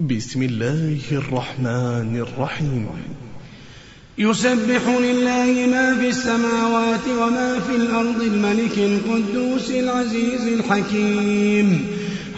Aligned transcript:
بسم 0.00 0.42
الله 0.42 0.98
الرحمن 1.12 2.24
الرحيم. 2.24 2.86
يسبح 4.18 4.82
لله 4.88 5.66
ما 5.72 5.96
في 6.00 6.08
السماوات 6.08 7.06
وما 7.20 7.60
في 7.60 7.76
الأرض 7.76 8.22
الملك 8.22 8.78
القدوس 8.78 9.70
العزيز 9.70 10.46
الحكيم. 10.46 11.86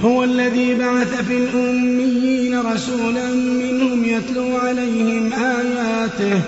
هو 0.00 0.24
الذي 0.24 0.74
بعث 0.74 1.26
في 1.28 1.36
الأميين 1.36 2.60
رسولا 2.60 3.34
منهم 3.34 4.04
يتلو 4.04 4.56
عليهم 4.56 5.32
آياته 5.32 6.40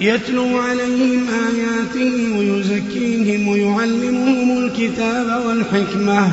يتلو 0.00 0.58
عليهم 0.58 1.26
آياته 1.28 2.38
ويزكيهم 2.38 3.48
ويعلمهم 3.48 4.64
الكتاب 4.64 5.46
والحكمة. 5.46 6.32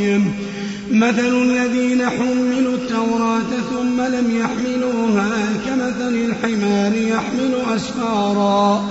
مثل 1.01 1.41
الذين 1.41 2.09
حملوا 2.09 2.73
التوراة 2.73 3.51
ثم 3.73 4.01
لم 4.01 4.39
يحملوها 4.39 5.29
كمثل 5.65 6.13
الحمار 6.13 6.93
يحمل 6.95 7.75
أسفارا. 7.75 8.85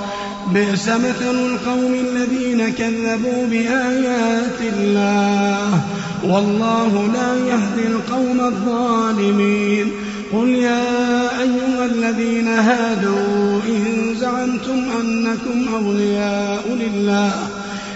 بئس 0.55 0.89
مثل 0.89 1.35
القوم 1.35 1.95
الذين 1.95 2.69
كذبوا 2.69 3.47
بآيات 3.47 4.61
الله. 4.77 5.81
والله 6.25 7.11
لا 7.15 7.35
يهدي 7.35 7.87
القوم 7.87 8.41
الظالمين. 8.41 9.87
قل 10.33 10.49
يا 10.49 11.41
أيها 11.41 11.87
الذين 11.87 12.49
هادوا 12.49 13.61
إن 13.69 14.15
زعمتم 14.21 14.85
أنكم 15.01 15.75
أولياء 15.75 16.79
لله. 16.81 17.60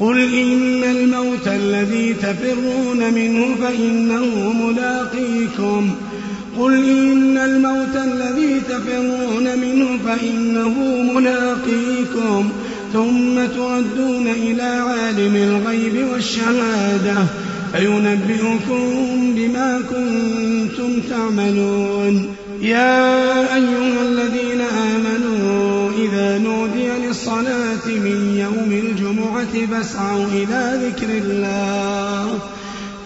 قل 0.00 0.34
إن 0.34 0.84
الموت 0.84 1.48
الذي 1.48 2.14
تفرون 2.14 3.14
منه 3.14 3.54
فإنه 3.60 4.52
ملاقيكم. 4.52 5.90
قل 6.58 6.74
إن 6.74 7.38
الموت 7.38 7.96
الذي 7.96 8.60
تفرون 8.68 9.58
منه 9.58 9.98
فإنه 10.06 10.74
ملاقيكم. 11.14 12.50
ثم 12.92 13.46
تردون 13.56 14.28
إلى 14.28 14.62
عالم 14.62 15.36
الغيب 15.36 16.06
والشهادة. 16.12 17.14
فينبئكم 17.72 19.34
بما 19.36 19.80
كنتم 19.90 21.00
تعملون. 21.10 22.28
يا 22.62 23.54
أيها 23.54 24.02
الذين 24.08 24.45
من 28.06 28.38
يوم 28.38 28.72
الجمعة 28.72 29.66
فاسعوا 29.70 30.24
إلى 30.24 30.80
ذكر 30.86 31.08
الله. 31.24 32.38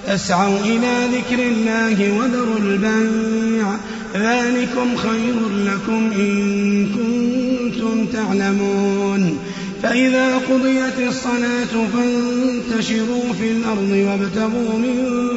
اسعوا 0.09 0.59
إلى 0.59 1.09
ذكر 1.17 1.43
الله 1.43 2.13
وذروا 2.19 2.59
البيع. 2.59 3.77
ذلكم 4.15 4.97
خير 4.97 5.35
لكم 5.67 6.11
إن 6.17 6.87
كنتم 6.87 8.07
تعلمون. 8.07 9.39
فإذا 9.83 10.35
قضيت 10.35 11.09
الصلاة 11.09 11.87
فانتشروا 11.95 13.33
في 13.41 13.51
الأرض 13.51 13.91
وابتغوا 13.91 14.79
من 14.79 14.97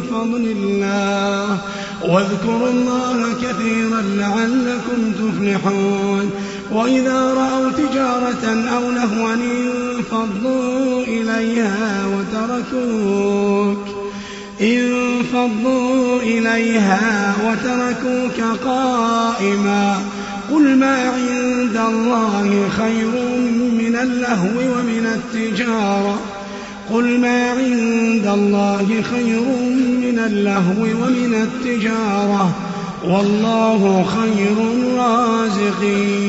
فضل 0.09 0.55
الله. 0.57 1.57
واذكروا 2.03 2.69
الله 2.69 3.33
كثيرا 3.33 4.01
لعلكم 4.01 5.11
تفلحون. 5.11 6.31
وإذا 6.71 7.33
رأوا 7.33 7.52
تجارة 8.03 8.45
أو 8.75 8.91
لهوا 8.91 9.33
انفضوا 9.33 11.03
إليها 11.03 12.05
وتركوك 12.05 13.87
انفضوا 14.61 16.21
إليها 16.21 17.35
وتركوك 17.45 18.57
قائما. 18.65 19.97
قل 20.51 20.75
ما 20.77 20.97
عند 20.97 21.77
الله 21.89 22.69
خير 22.77 23.11
من 23.77 23.95
اللهو 24.01 24.57
ومن 24.59 25.05
التجارة؟ 25.15 26.19
قل 26.93 27.19
ما 27.19 27.49
عند 27.51 28.27
الله 28.27 28.87
خير 29.11 29.41
من 30.01 30.19
اللهو 30.25 30.83
ومن 30.83 31.33
التجارة؟ 31.33 32.55
والله 33.03 34.05
خير 34.17 34.57
الرازقين. 34.73 36.23